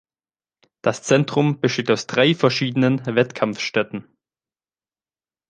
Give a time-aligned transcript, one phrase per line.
[0.81, 4.07] Das Zentrum besteht aus drei verschiedenen Wettkampfstätten.